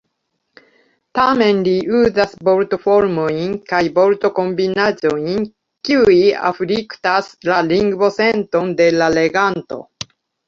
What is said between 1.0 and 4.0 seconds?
Tamen li uzas vortoformojn kaj